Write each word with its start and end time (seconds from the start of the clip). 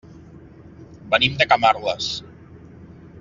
Venim 1.11 1.37
de 1.41 1.47
Camarles. 1.53 2.11